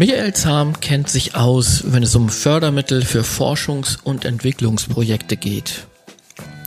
[0.00, 5.88] Michael Zahm kennt sich aus, wenn es um Fördermittel für Forschungs- und Entwicklungsprojekte geht.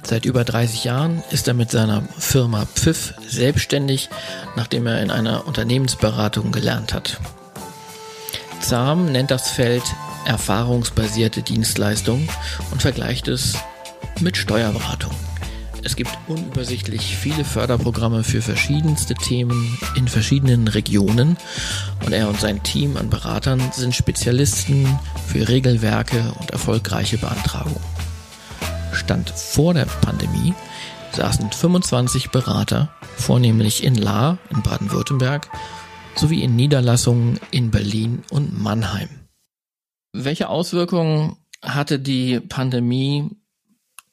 [0.03, 4.09] Seit über 30 Jahren ist er mit seiner Firma Pfiff selbstständig,
[4.57, 7.21] nachdem er in einer Unternehmensberatung gelernt hat.
[8.59, 9.83] Zahm nennt das Feld
[10.25, 12.27] erfahrungsbasierte Dienstleistung
[12.71, 13.55] und vergleicht es
[14.19, 15.15] mit Steuerberatung.
[15.83, 21.37] Es gibt unübersichtlich viele Förderprogramme für verschiedenste Themen in verschiedenen Regionen
[22.05, 27.79] und er und sein Team an Beratern sind Spezialisten für Regelwerke und erfolgreiche Beantragungen.
[28.93, 30.53] Stand vor der Pandemie
[31.13, 35.49] saßen 25 Berater, vornehmlich in Lahr in Baden-Württemberg
[36.15, 39.09] sowie in Niederlassungen in Berlin und Mannheim.
[40.13, 43.29] Welche Auswirkungen hatte die Pandemie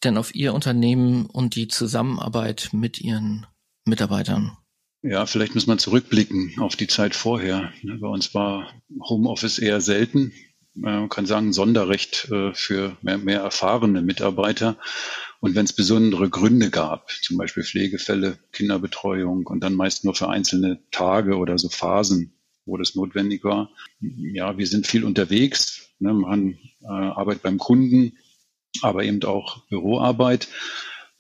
[0.05, 3.47] denn auf Ihr Unternehmen und die Zusammenarbeit mit Ihren
[3.84, 4.56] Mitarbeitern?
[5.02, 7.73] Ja, vielleicht muss man zurückblicken auf die Zeit vorher.
[7.83, 10.33] Ne, bei uns war Homeoffice eher selten.
[10.75, 14.77] Man kann sagen, Sonderrecht äh, für mehr, mehr erfahrene Mitarbeiter.
[15.41, 20.28] Und wenn es besondere Gründe gab, zum Beispiel Pflegefälle, Kinderbetreuung und dann meist nur für
[20.28, 22.33] einzelne Tage oder so Phasen,
[22.64, 23.70] wo das notwendig war.
[24.01, 28.19] Ja, wir sind viel unterwegs, ne, machen äh, Arbeit beim Kunden,
[28.83, 30.48] aber eben auch Büroarbeit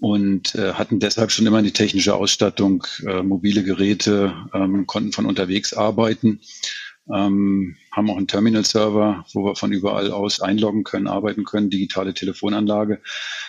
[0.00, 5.26] und äh, hatten deshalb schon immer die technische Ausstattung, äh, mobile Geräte, ähm, konnten von
[5.26, 6.40] unterwegs arbeiten,
[7.12, 12.14] ähm, haben auch einen Terminal-Server, wo wir von überall aus einloggen können, arbeiten können, digitale
[12.14, 13.00] Telefonanlage.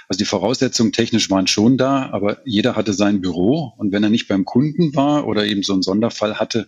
[0.08, 4.10] Also die Voraussetzungen technisch waren schon da, aber jeder hatte sein Büro und wenn er
[4.10, 6.68] nicht beim Kunden war oder eben so einen Sonderfall hatte,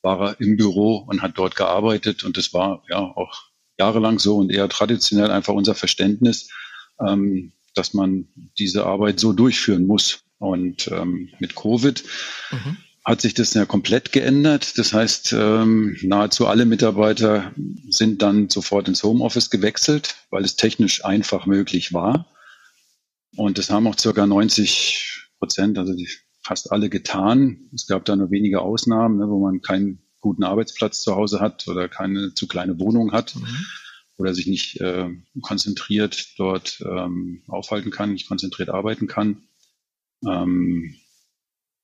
[0.00, 3.51] war er im Büro und hat dort gearbeitet und das war ja auch
[3.82, 6.48] jahrelang so und eher traditionell einfach unser Verständnis,
[7.00, 10.20] ähm, dass man diese Arbeit so durchführen muss.
[10.38, 12.02] Und ähm, mit Covid
[12.50, 12.76] mhm.
[13.04, 14.78] hat sich das ja komplett geändert.
[14.78, 17.52] Das heißt, ähm, nahezu alle Mitarbeiter
[17.88, 22.26] sind dann sofort ins Homeoffice gewechselt, weil es technisch einfach möglich war.
[23.36, 26.08] Und das haben auch circa 90 Prozent, also die,
[26.42, 27.70] fast alle getan.
[27.74, 31.68] Es gab da nur wenige Ausnahmen, ne, wo man keinen guten Arbeitsplatz zu Hause hat
[31.68, 33.66] oder keine zu kleine Wohnung hat mhm.
[34.16, 35.10] oder sich nicht äh,
[35.42, 39.42] konzentriert dort ähm, aufhalten kann, nicht konzentriert arbeiten kann.
[40.26, 40.94] Ähm,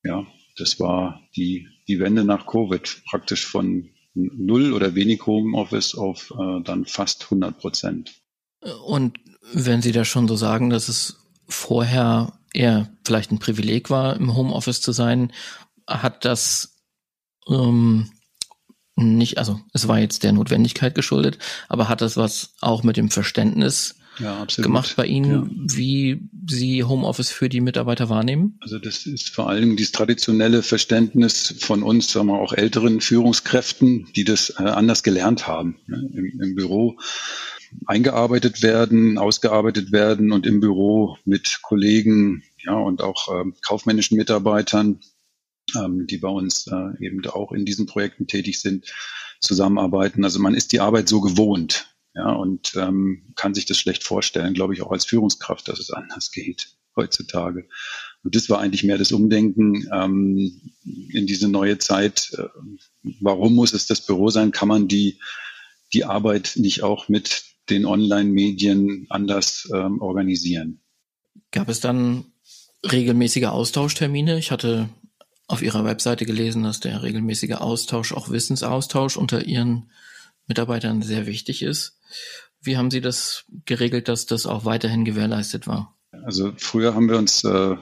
[0.02, 0.26] ja,
[0.56, 6.62] das war die, die Wende nach Covid, praktisch von null oder wenig Homeoffice auf äh,
[6.62, 8.14] dann fast 100 Prozent.
[8.86, 9.18] Und
[9.52, 14.34] wenn Sie da schon so sagen, dass es vorher eher vielleicht ein Privileg war, im
[14.34, 15.32] Homeoffice zu sein,
[15.86, 16.78] hat das
[17.48, 18.10] ähm,
[18.98, 21.38] nicht, also es war jetzt der Notwendigkeit geschuldet,
[21.68, 25.76] aber hat das was auch mit dem Verständnis ja, gemacht bei Ihnen, ja.
[25.76, 28.58] wie Sie Homeoffice für die Mitarbeiter wahrnehmen?
[28.60, 34.08] Also das ist vor allem dieses traditionelle Verständnis von uns, sagen wir auch älteren Führungskräften,
[34.16, 35.76] die das äh, anders gelernt haben.
[35.86, 36.10] Ne?
[36.12, 36.96] Im, Im Büro
[37.86, 45.00] eingearbeitet werden, ausgearbeitet werden und im Büro mit Kollegen ja, und auch äh, kaufmännischen Mitarbeitern
[45.76, 48.86] ähm, die bei uns äh, eben auch in diesen Projekten tätig sind,
[49.40, 50.24] zusammenarbeiten.
[50.24, 54.54] Also man ist die Arbeit so gewohnt, ja, und ähm, kann sich das schlecht vorstellen,
[54.54, 57.68] glaube ich, auch als Führungskraft, dass es anders geht heutzutage.
[58.24, 62.32] Und das war eigentlich mehr das Umdenken ähm, in diese neue Zeit.
[62.36, 62.48] Äh,
[63.20, 64.50] warum muss es das Büro sein?
[64.50, 65.20] Kann man die,
[65.92, 70.80] die Arbeit nicht auch mit den Online-Medien anders ähm, organisieren?
[71.52, 72.24] Gab es dann
[72.84, 74.38] regelmäßige Austauschtermine?
[74.38, 74.88] Ich hatte
[75.48, 79.90] auf Ihrer Webseite gelesen, dass der regelmäßige Austausch, auch Wissensaustausch unter Ihren
[80.46, 81.98] Mitarbeitern sehr wichtig ist.
[82.60, 85.96] Wie haben Sie das geregelt, dass das auch weiterhin gewährleistet war?
[86.24, 87.76] Also früher haben wir uns äh,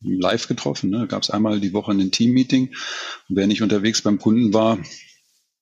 [0.00, 0.90] live getroffen.
[0.90, 1.06] Ne?
[1.06, 2.74] Gab es einmal die Woche ein Team-Meeting.
[3.28, 4.78] Wer nicht unterwegs beim Kunden war,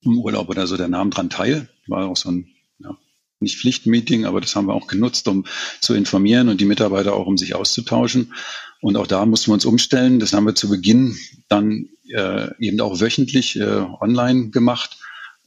[0.03, 1.69] im Urlaub oder so, der nahm dran teil.
[1.87, 2.49] War auch so ein
[2.79, 2.97] ja,
[3.41, 5.45] nicht Pflichtmeeting, aber das haben wir auch genutzt, um
[5.81, 8.33] zu informieren und die Mitarbeiter auch, um sich auszutauschen.
[8.81, 10.21] Und auch da mussten wir uns umstellen.
[10.21, 11.17] Das haben wir zu Beginn
[11.49, 13.65] dann äh, eben auch wöchentlich äh,
[14.01, 14.99] online gemacht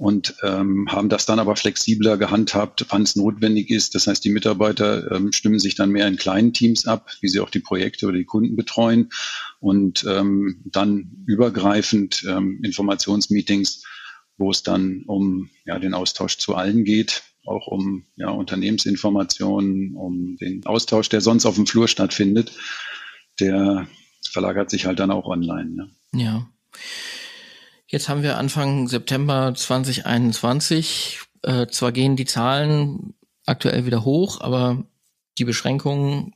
[0.01, 3.94] und ähm, haben das dann aber flexibler gehandhabt, wann es notwendig ist.
[3.94, 7.39] Das heißt, die Mitarbeiter ähm, stimmen sich dann mehr in kleinen Teams ab, wie sie
[7.39, 9.12] auch die Projekte oder die Kunden betreuen
[9.60, 13.83] und ähm, dann übergreifend ähm, Informationsmeetings,
[14.38, 20.36] wo es dann um ja, den Austausch zu allen geht, auch um ja, Unternehmensinformationen, um
[20.38, 22.51] den Austausch, der sonst auf dem Flur stattfindet
[23.39, 23.88] der
[24.30, 25.72] verlagert sich halt dann auch online.
[25.72, 25.89] Ne?
[26.13, 26.48] Ja.
[27.88, 31.19] Jetzt haben wir Anfang September 2021.
[31.44, 33.13] Äh, zwar gehen die Zahlen
[33.45, 34.86] aktuell wieder hoch, aber
[35.38, 36.33] die Beschränkungen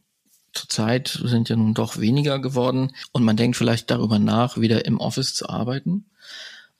[0.53, 4.99] zurzeit sind ja nun doch weniger geworden und man denkt vielleicht darüber nach, wieder im
[4.99, 6.05] Office zu arbeiten.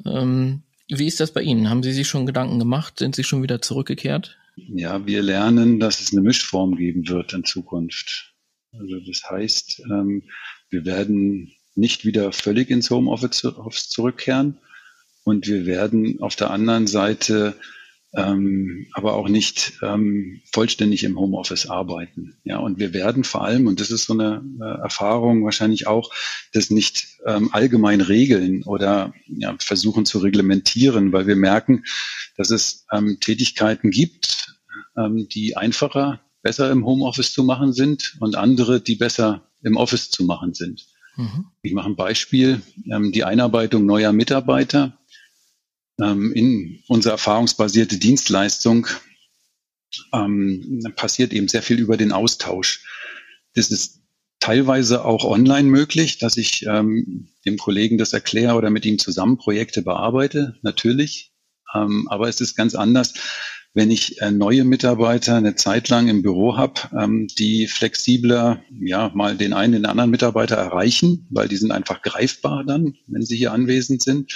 [0.05, 1.69] Ähm, Wie ist das bei Ihnen?
[1.69, 2.99] Haben Sie sich schon Gedanken gemacht?
[2.99, 4.37] Sind Sie schon wieder zurückgekehrt?
[4.55, 8.34] Ja, wir lernen, dass es eine Mischform geben wird in Zukunft.
[8.79, 10.23] Also das heißt, ähm,
[10.69, 14.57] wir werden nicht wieder völlig ins Homeoffice zurückkehren
[15.23, 17.55] und wir werden auf der anderen Seite
[18.15, 22.37] ähm, aber auch nicht ähm, vollständig im Homeoffice arbeiten.
[22.43, 26.11] Ja, und wir werden vor allem, und das ist so eine äh, Erfahrung wahrscheinlich auch,
[26.53, 31.83] das nicht ähm, allgemein regeln oder ja, versuchen zu reglementieren, weil wir merken,
[32.37, 34.55] dass es ähm, Tätigkeiten gibt,
[34.97, 40.11] ähm, die einfacher, besser im Homeoffice zu machen sind und andere, die besser im Office
[40.11, 40.85] zu machen sind.
[41.15, 41.47] Mhm.
[41.63, 44.95] Ich mache ein Beispiel, ähm, die Einarbeitung neuer Mitarbeiter
[45.99, 48.85] ähm, in unsere erfahrungsbasierte Dienstleistung
[50.13, 52.85] ähm, passiert eben sehr viel über den Austausch.
[53.55, 54.01] Das ist
[54.39, 59.39] teilweise auch online möglich, dass ich ähm, dem Kollegen das erkläre oder mit ihm zusammen
[59.39, 61.33] Projekte bearbeite, natürlich.
[61.73, 63.15] Ähm, aber es ist ganz anders,
[63.75, 69.11] wenn ich äh, neue Mitarbeiter eine Zeit lang im Büro habe, ähm, die flexibler ja
[69.13, 73.35] mal den einen, den anderen Mitarbeiter erreichen, weil die sind einfach greifbar dann, wenn sie
[73.35, 74.33] hier anwesend sind.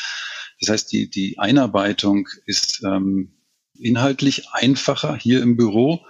[0.59, 3.31] Das heißt, die, die Einarbeitung ist ähm,
[3.79, 6.01] inhaltlich einfacher hier im Büro.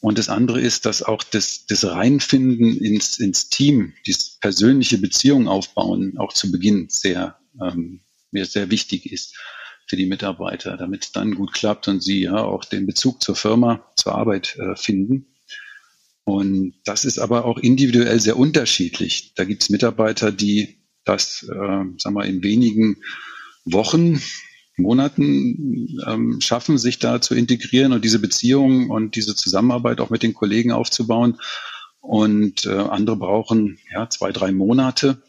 [0.00, 5.46] Und das andere ist, dass auch das, das Reinfinden ins, ins Team, dieses persönliche Beziehung
[5.46, 8.00] aufbauen, auch zu Beginn sehr, ähm,
[8.32, 9.36] sehr wichtig ist
[9.86, 13.36] für die Mitarbeiter, damit es dann gut klappt und sie ja auch den Bezug zur
[13.36, 15.26] Firma, zur Arbeit äh, finden.
[16.24, 19.34] Und das ist aber auch individuell sehr unterschiedlich.
[19.34, 22.96] Da gibt es Mitarbeiter, die das, äh, sagen wir, in wenigen
[23.66, 24.20] Wochen,
[24.76, 30.22] Monaten ähm, schaffen, sich da zu integrieren und diese Beziehung und diese Zusammenarbeit auch mit
[30.22, 31.38] den Kollegen aufzubauen.
[32.00, 35.22] Und äh, andere brauchen ja zwei, drei Monate.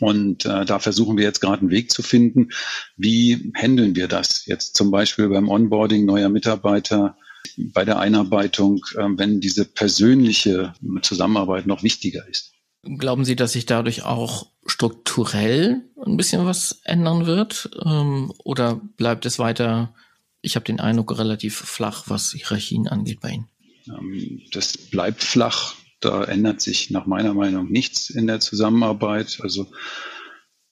[0.00, 2.50] Und äh, da versuchen wir jetzt gerade einen Weg zu finden.
[2.96, 7.16] Wie handeln wir das jetzt zum Beispiel beim Onboarding neuer Mitarbeiter,
[7.56, 12.52] bei der Einarbeitung, äh, wenn diese persönliche Zusammenarbeit noch wichtiger ist?
[12.98, 17.70] Glauben Sie, dass sich dadurch auch strukturell ein bisschen was ändern wird?
[17.84, 19.94] Ähm, oder bleibt es weiter,
[20.40, 23.48] ich habe den Eindruck, relativ flach, was Hierarchien angeht bei Ihnen?
[23.88, 25.74] Ähm, das bleibt flach.
[26.06, 29.40] Da ändert sich nach meiner Meinung nichts in der Zusammenarbeit.
[29.42, 29.66] Also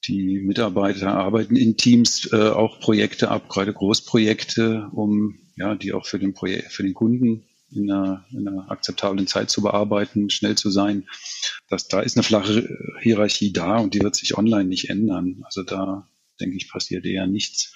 [0.06, 6.06] die Mitarbeiter arbeiten in Teams äh, auch Projekte ab, gerade Großprojekte, um ja, die auch
[6.06, 10.54] für den Projekt, für den Kunden in einer, in einer akzeptablen Zeit zu bearbeiten, schnell
[10.54, 11.08] zu sein.
[11.69, 12.69] Das, da ist eine flache
[13.02, 15.42] Hierarchie da und die wird sich online nicht ändern.
[15.42, 16.08] Also da
[16.40, 17.75] denke ich, passiert eher nichts.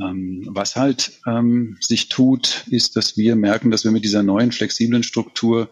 [0.00, 4.50] Ähm, was halt ähm, sich tut, ist, dass wir merken, dass wir mit dieser neuen
[4.50, 5.70] flexiblen Struktur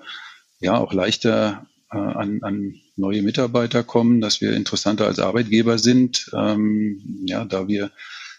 [0.62, 6.30] ja auch leichter äh, an, an neue Mitarbeiter kommen, dass wir interessanter als Arbeitgeber sind,
[6.34, 7.90] ähm, ja, da wir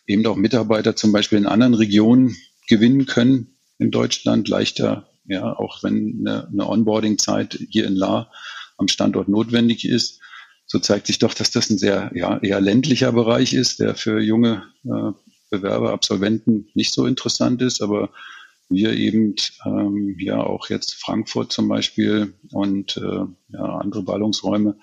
[0.08, 2.36] eben auch Mitarbeiter zum Beispiel in anderen Regionen
[2.68, 8.32] gewinnen können, in Deutschland leichter, ja, auch wenn eine, eine Onboarding-Zeit hier in La
[8.78, 10.20] am Standort notwendig ist.
[10.66, 14.20] So zeigt sich doch, dass das ein sehr ja, eher ländlicher Bereich ist, der für
[14.20, 15.12] junge äh,
[15.50, 18.10] Bewerber, Absolventen nicht so interessant ist, aber
[18.74, 19.36] wir eben
[19.66, 24.78] ähm, ja auch jetzt Frankfurt zum Beispiel und äh, ja, andere Ballungsräume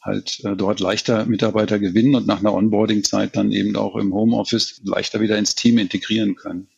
[0.00, 4.80] halt äh, dort leichter Mitarbeiter gewinnen und nach einer Onboarding-Zeit dann eben auch im Homeoffice
[4.84, 6.68] leichter wieder ins Team integrieren können.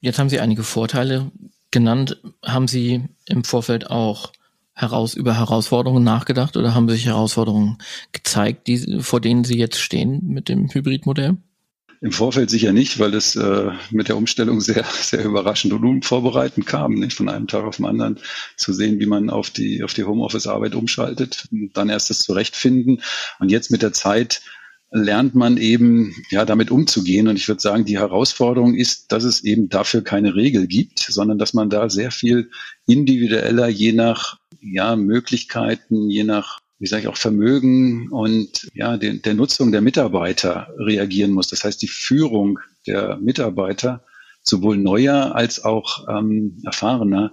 [0.00, 1.32] Jetzt haben Sie einige Vorteile
[1.70, 2.20] genannt.
[2.44, 4.32] Haben Sie im Vorfeld auch
[4.74, 7.78] heraus über Herausforderungen nachgedacht oder haben sich Herausforderungen
[8.12, 11.36] gezeigt, die, vor denen Sie jetzt stehen mit dem Hybridmodell?
[12.00, 16.66] Im Vorfeld sicher nicht, weil es äh, mit der Umstellung sehr, sehr überraschend und unvorbereitend
[16.66, 18.18] kam, nicht von einem Tag auf den anderen
[18.56, 23.02] zu sehen, wie man auf die, auf die Homeoffice-Arbeit umschaltet, dann erst das Zurechtfinden
[23.40, 24.42] und jetzt mit der Zeit
[24.90, 27.28] lernt man eben ja damit umzugehen.
[27.28, 31.38] Und ich würde sagen, die Herausforderung ist, dass es eben dafür keine Regel gibt, sondern
[31.38, 32.50] dass man da sehr viel
[32.86, 39.14] individueller, je nach ja, Möglichkeiten, je nach wie sage ich auch Vermögen und ja der,
[39.14, 41.48] der Nutzung der Mitarbeiter reagieren muss.
[41.48, 44.04] Das heißt, die Führung der Mitarbeiter
[44.42, 47.32] sowohl neuer als auch ähm, erfahrener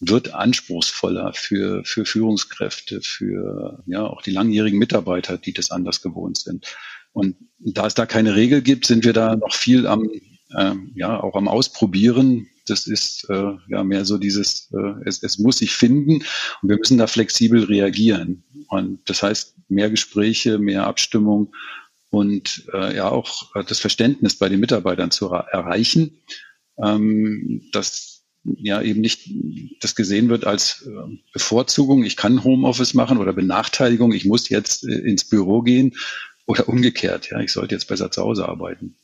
[0.00, 6.38] wird anspruchsvoller für, für Führungskräfte, für ja auch die langjährigen Mitarbeiter, die das anders gewohnt
[6.38, 6.66] sind.
[7.12, 10.10] Und da es da keine Regel gibt, sind wir da noch viel am,
[10.50, 12.48] äh, ja, auch am Ausprobieren.
[12.66, 16.24] Das ist äh, ja mehr so dieses, äh, es, es muss sich finden
[16.62, 18.44] und wir müssen da flexibel reagieren.
[18.68, 21.54] Und das heißt, mehr Gespräche, mehr Abstimmung
[22.10, 26.22] und äh, ja auch das Verständnis bei den Mitarbeitern zu erreichen,
[26.82, 29.30] ähm, dass ja eben nicht
[29.80, 34.84] das gesehen wird als äh, Bevorzugung, ich kann Homeoffice machen oder Benachteiligung, ich muss jetzt
[34.86, 35.94] äh, ins Büro gehen,
[36.46, 38.96] oder umgekehrt, ja, ich sollte jetzt besser zu Hause arbeiten.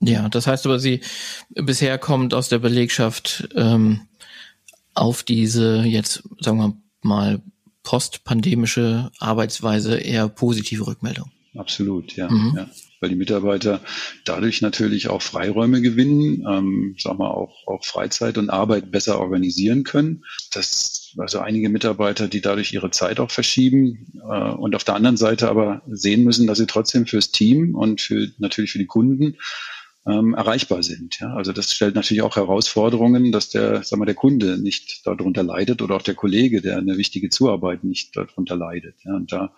[0.00, 1.00] Ja, das heißt aber, Sie
[1.50, 4.02] bisher kommt aus der Belegschaft ähm,
[4.94, 7.42] auf diese jetzt, sagen wir mal,
[7.82, 11.30] postpandemische Arbeitsweise eher positive Rückmeldung.
[11.56, 12.28] Absolut, ja.
[12.28, 12.54] Mhm.
[12.56, 12.68] ja.
[13.00, 13.80] Weil die Mitarbeiter
[14.24, 19.84] dadurch natürlich auch Freiräume gewinnen, ähm, sagen wir auch, auch Freizeit und Arbeit besser organisieren
[19.84, 20.24] können.
[20.52, 25.16] Das, also einige Mitarbeiter, die dadurch ihre Zeit auch verschieben äh, und auf der anderen
[25.16, 29.36] Seite aber sehen müssen, dass sie trotzdem fürs Team und für natürlich für die Kunden
[30.06, 31.18] ähm, erreichbar sind.
[31.20, 31.34] Ja?
[31.34, 35.82] Also das stellt natürlich auch Herausforderungen, dass der, sagen wir, der Kunde nicht darunter leidet
[35.82, 38.96] oder auch der Kollege, der eine wichtige Zuarbeit nicht darunter leidet.
[39.04, 39.16] Ja?
[39.16, 39.54] Und da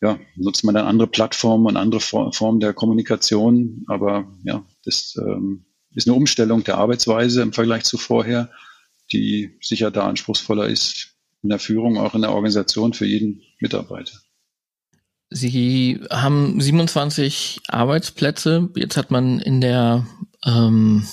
[0.00, 3.84] ja, nutzt man dann andere Plattformen und andere Formen der Kommunikation.
[3.88, 8.50] Aber ja, das ähm, ist eine Umstellung der Arbeitsweise im Vergleich zu vorher,
[9.12, 14.12] die sicher da anspruchsvoller ist in der Führung, auch in der Organisation für jeden Mitarbeiter.
[15.30, 18.70] Sie haben 27 Arbeitsplätze.
[18.74, 20.06] Jetzt hat man in der
[20.44, 21.06] ähm,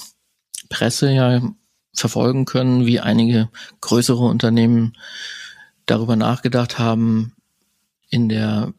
[0.70, 1.42] Presse ja
[1.94, 3.50] verfolgen können, wie einige
[3.82, 4.94] größere Unternehmen
[5.86, 7.36] darüber nachgedacht haben,
[8.10, 8.74] in der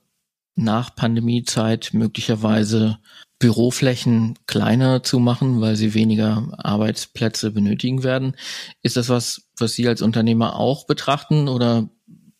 [0.55, 2.99] Nach-Pandemie-Zeit möglicherweise
[3.39, 8.35] Büroflächen kleiner zu machen, weil sie weniger Arbeitsplätze benötigen werden.
[8.83, 11.91] Ist das was, was Sie als Unternehmer auch betrachten oder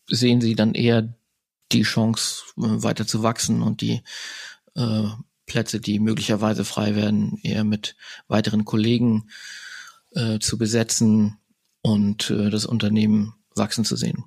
[0.09, 1.13] sehen Sie dann eher
[1.71, 4.01] die Chance, äh, weiter zu wachsen und die
[4.75, 5.07] äh,
[5.45, 7.95] Plätze, die möglicherweise frei werden, eher mit
[8.27, 9.29] weiteren Kollegen
[10.11, 11.37] äh, zu besetzen
[11.81, 14.25] und äh, das Unternehmen wachsen zu sehen?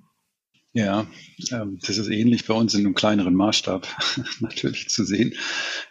[0.72, 1.06] Ja,
[1.50, 3.88] ähm, das ist ähnlich bei uns in einem kleineren Maßstab
[4.40, 5.34] natürlich zu sehen,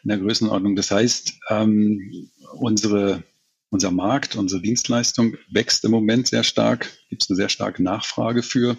[0.03, 0.75] in der Größenordnung.
[0.75, 3.23] Das heißt, ähm, unsere,
[3.69, 8.41] unser Markt, unsere Dienstleistung wächst im Moment sehr stark, gibt es eine sehr starke Nachfrage
[8.41, 8.77] für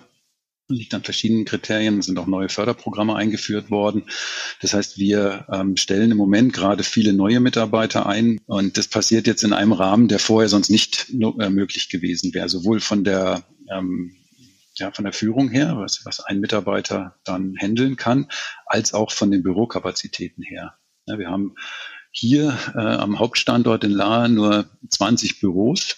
[0.70, 1.98] liegt an verschiedenen Kriterien.
[1.98, 4.04] Es sind auch neue Förderprogramme eingeführt worden.
[4.60, 9.26] Das heißt, wir ähm, stellen im Moment gerade viele neue Mitarbeiter ein und das passiert
[9.26, 13.44] jetzt in einem Rahmen, der vorher sonst nicht äh, möglich gewesen wäre, sowohl von der
[13.70, 14.16] ähm,
[14.76, 18.28] ja, von der Führung her, was, was ein Mitarbeiter dann handeln kann,
[18.66, 20.74] als auch von den Bürokapazitäten her.
[21.06, 21.54] Ja, wir haben
[22.12, 25.96] hier äh, am Hauptstandort in Lahr nur 20 Büros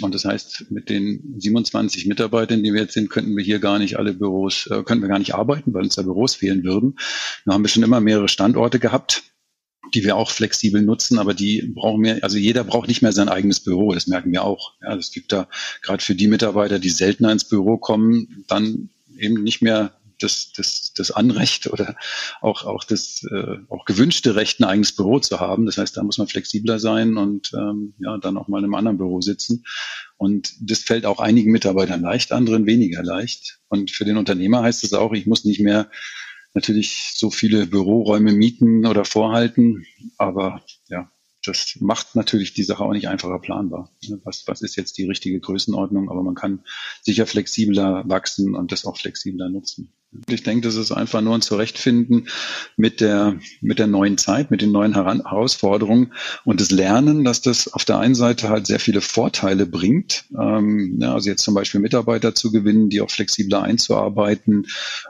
[0.00, 3.78] und das heißt, mit den 27 Mitarbeitern, die wir jetzt sind, könnten wir hier gar
[3.78, 6.98] nicht alle Büros, äh, könnten wir gar nicht arbeiten, weil uns da Büros fehlen würden.
[7.44, 9.22] Da haben wir schon immer mehrere Standorte gehabt,
[9.94, 13.28] die wir auch flexibel nutzen, aber die brauchen mehr, also jeder braucht nicht mehr sein
[13.28, 14.74] eigenes Büro, das merken wir auch.
[14.82, 15.48] Ja, es gibt da
[15.82, 19.92] gerade für die Mitarbeiter, die seltener ins Büro kommen, dann eben nicht mehr
[20.22, 21.96] das, das, das Anrecht oder
[22.40, 25.66] auch, auch das äh, auch gewünschte Recht, ein eigenes Büro zu haben.
[25.66, 28.74] Das heißt, da muss man flexibler sein und ähm, ja, dann auch mal in einem
[28.74, 29.64] anderen Büro sitzen.
[30.16, 33.60] Und das fällt auch einigen Mitarbeitern leicht, anderen weniger leicht.
[33.68, 35.90] Und für den Unternehmer heißt es auch, ich muss nicht mehr
[36.54, 39.86] natürlich so viele Büroräume mieten oder vorhalten,
[40.18, 41.10] aber ja,
[41.44, 43.90] das macht natürlich die Sache auch nicht einfacher planbar.
[44.24, 46.10] Was, was ist jetzt die richtige Größenordnung?
[46.10, 46.64] Aber man kann
[47.02, 49.92] sicher flexibler wachsen und das auch flexibler nutzen.
[50.28, 52.28] Ich denke, das ist einfach nur ein Zurechtfinden
[52.76, 56.12] mit der, mit der neuen Zeit, mit den neuen Herausforderungen
[56.44, 60.24] und das Lernen, dass das auf der einen Seite halt sehr viele Vorteile bringt.
[60.36, 64.66] Ähm, ja, also jetzt zum Beispiel Mitarbeiter zu gewinnen, die auch flexibler einzuarbeiten,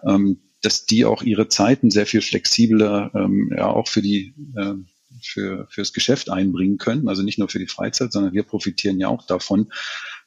[0.06, 4.74] ähm, dass die auch ihre Zeiten sehr viel flexibler ähm, ja auch für die äh,
[5.22, 7.08] für fürs Geschäft einbringen können.
[7.08, 9.72] Also nicht nur für die Freizeit, sondern wir profitieren ja auch davon,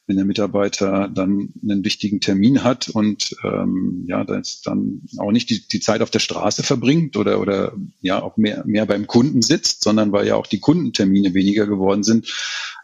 [0.06, 5.50] wenn der Mitarbeiter dann einen wichtigen Termin hat und ähm, ja, das dann auch nicht
[5.50, 9.42] die, die Zeit auf der Straße verbringt oder oder ja auch mehr mehr beim Kunden
[9.42, 12.32] sitzt, sondern weil ja auch die Kundentermine weniger geworden sind,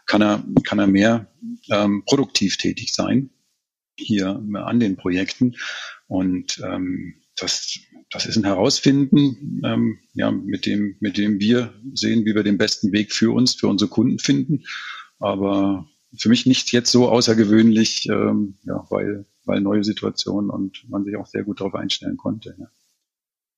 [0.06, 1.26] kann er kann er mehr
[1.70, 3.30] ähm, produktiv tätig sein
[3.96, 5.56] hier an den Projekten
[6.08, 12.24] und ähm, das das ist ein Herausfinden, ähm, ja, mit dem, mit dem wir sehen,
[12.24, 14.64] wie wir den besten Weg für uns, für unsere Kunden finden.
[15.20, 21.04] Aber für mich nicht jetzt so außergewöhnlich, ähm, ja, weil, weil neue Situationen und man
[21.04, 22.56] sich auch sehr gut darauf einstellen konnte.
[22.58, 22.66] Ja.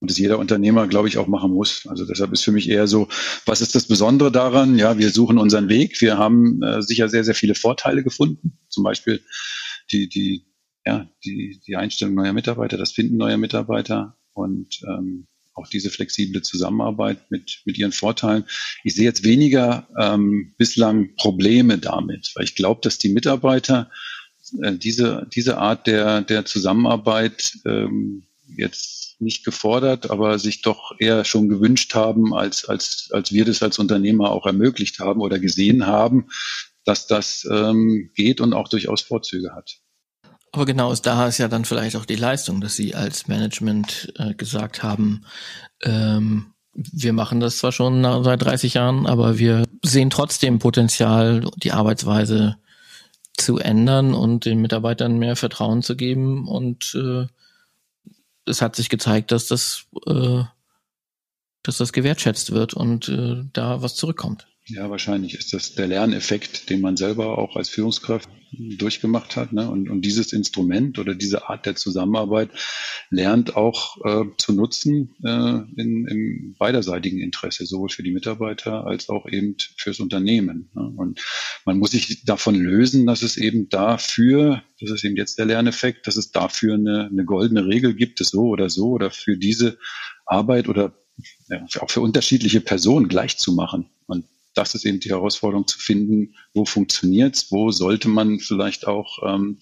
[0.00, 1.86] Und das jeder Unternehmer, glaube ich, auch machen muss.
[1.86, 3.08] Also deshalb ist für mich eher so,
[3.46, 4.76] was ist das Besondere daran?
[4.76, 6.00] Ja, wir suchen unseren Weg.
[6.00, 8.58] Wir haben äh, sicher sehr, sehr viele Vorteile gefunden.
[8.68, 9.22] Zum Beispiel
[9.92, 10.44] die, die,
[10.84, 16.42] ja, die, die Einstellung neuer Mitarbeiter, das Finden neuer Mitarbeiter und ähm, auch diese flexible
[16.42, 18.44] Zusammenarbeit mit, mit ihren Vorteilen.
[18.84, 23.90] Ich sehe jetzt weniger ähm, bislang Probleme damit, weil ich glaube, dass die Mitarbeiter
[24.62, 28.24] äh, diese, diese Art der, der Zusammenarbeit ähm,
[28.56, 33.62] jetzt nicht gefordert, aber sich doch eher schon gewünscht haben, als, als, als wir das
[33.62, 36.28] als Unternehmer auch ermöglicht haben oder gesehen haben,
[36.84, 39.78] dass das ähm, geht und auch durchaus Vorzüge hat.
[40.52, 44.34] Aber genau da ist ja dann vielleicht auch die Leistung, dass Sie als Management äh,
[44.34, 45.24] gesagt haben,
[45.82, 51.72] ähm, Wir machen das zwar schon seit 30 Jahren, aber wir sehen trotzdem Potenzial, die
[51.72, 52.56] Arbeitsweise
[53.36, 56.48] zu ändern und den Mitarbeitern mehr Vertrauen zu geben.
[56.48, 57.26] Und äh,
[58.46, 60.44] es hat sich gezeigt, dass das, äh,
[61.62, 64.46] dass das gewertschätzt wird und äh, da was zurückkommt.
[64.66, 69.52] Ja, wahrscheinlich ist das der Lerneffekt, den man selber auch als Führungskraft durchgemacht hat.
[69.52, 69.68] Ne?
[69.68, 72.50] Und, und dieses Instrument oder diese Art der Zusammenarbeit
[73.10, 79.08] lernt auch äh, zu nutzen äh, in, im beiderseitigen Interesse, sowohl für die Mitarbeiter als
[79.08, 80.70] auch eben fürs Unternehmen.
[80.74, 80.92] Ne?
[80.96, 81.20] Und
[81.64, 86.06] man muss sich davon lösen, dass es eben dafür, das ist eben jetzt der Lerneffekt,
[86.06, 89.78] dass es dafür eine, eine goldene Regel gibt, es so oder so oder für diese
[90.24, 90.94] Arbeit oder
[91.48, 93.90] ja, auch für unterschiedliche Personen gleich zu machen.
[94.06, 99.18] Und das ist eben die Herausforderung zu finden, wo funktioniert's, wo sollte man vielleicht auch
[99.26, 99.58] ähm,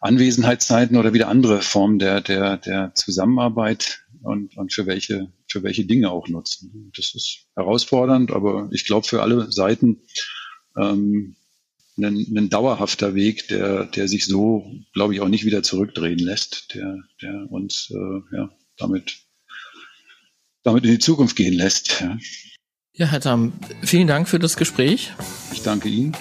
[0.00, 5.84] Anwesenheitszeiten oder wieder andere Formen der, der, der Zusammenarbeit und, und für welche, für welche
[5.84, 6.92] Dinge auch nutzen.
[6.96, 10.02] Das ist herausfordernd, aber ich glaube für alle Seiten
[10.76, 11.36] ähm,
[11.98, 16.74] ein, ein dauerhafter Weg, der, der sich so, glaube ich, auch nicht wieder zurückdrehen lässt,
[16.74, 19.18] der, der uns äh, ja, damit,
[20.62, 22.00] damit in die Zukunft gehen lässt.
[22.00, 22.18] Ja.
[22.92, 25.12] Ja, Herr Tam, vielen Dank für das Gespräch.
[25.52, 26.16] Ich danke Ihnen.